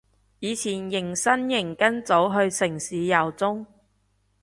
[0.39, 3.67] 以前迎新營跟組去城市遊蹤